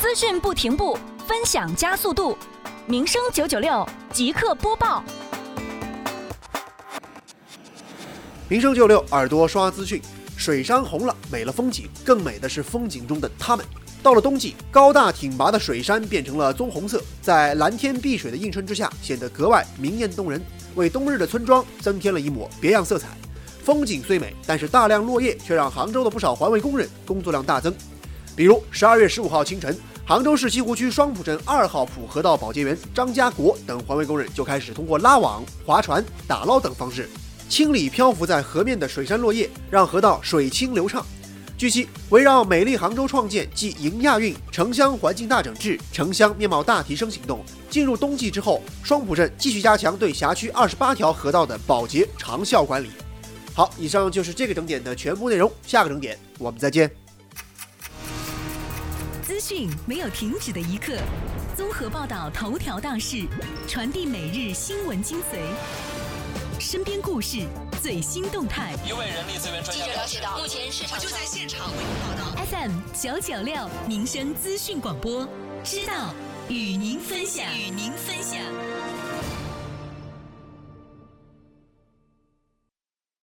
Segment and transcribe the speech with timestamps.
[0.00, 2.36] 资讯不停步，分享加速度。
[2.86, 5.02] 民生九九六即刻播报。
[8.46, 10.00] 民生九六耳朵刷资讯，
[10.36, 13.64] 水山红了，美了风景，更美的是风景中的他们。
[14.02, 20.40] 到了冬季，高大挺拔的水山变成了棕红色，在蓝天碧水的映衬之下，显得格外明艳动人，
[20.74, 23.08] 为冬日的村庄增添了一抹别样色彩。
[23.64, 27.74] 风景虽美，但是大量落叶却让杭州的不少环卫工人工作量大增。
[28.36, 29.74] 比如十二月十五号清晨，
[30.04, 37.08] 杭州市西湖区双浦镇二号浦河道保洁员张家国等环卫工人就开始通过拉网、划船、打捞等方式，
[37.48, 41.04] 清理漂浮在河面的水杉落叶，让河道水清流畅。
[41.56, 52.90] 据悉，围绕“美丽杭州”创建暨迎亚运城乡环境大整治、城乡面貌大提升行动，进入冬季之后，双浦镇继续加强对辖区二十八条河道的保洁长效管理。
[53.54, 56.90] 好，以上就是这个整点的全部内容，下个整点我们再见。
[59.26, 60.96] 资讯没有停止的一刻，
[61.56, 63.26] 综合报道头条大事，
[63.66, 65.40] 传递每日新闻精髓。
[66.60, 67.40] 身边故事，
[67.82, 68.72] 最新动态。
[68.86, 72.46] 一位人力资源专家记者了解到，目前市场就在现场为您报道。
[72.46, 75.26] FM 九九六民生资讯广播，
[75.64, 76.14] 知道
[76.48, 78.15] 与您分享，与您分享。